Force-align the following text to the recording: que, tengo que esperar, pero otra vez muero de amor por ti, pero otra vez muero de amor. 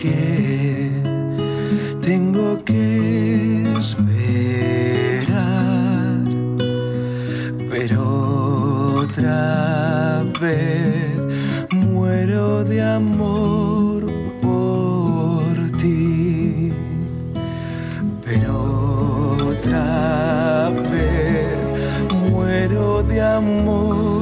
que, 0.00 0.90
tengo 2.00 2.64
que 2.64 3.74
esperar, 3.78 5.34
pero 7.68 9.00
otra 9.02 10.24
vez 10.40 11.20
muero 11.70 12.64
de 12.64 12.82
amor 12.82 14.06
por 14.40 15.52
ti, 15.76 16.72
pero 18.24 19.36
otra 19.52 20.70
vez 20.94 22.30
muero 22.30 23.02
de 23.02 23.20
amor. 23.20 24.19